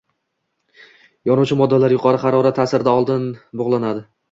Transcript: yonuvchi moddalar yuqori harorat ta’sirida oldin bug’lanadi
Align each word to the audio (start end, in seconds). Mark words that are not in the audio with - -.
yonuvchi 1.31 1.59
moddalar 1.59 1.95
yuqori 1.97 2.23
harorat 2.25 2.59
ta’sirida 2.63 2.97
oldin 3.03 3.31
bug’lanadi 3.63 4.07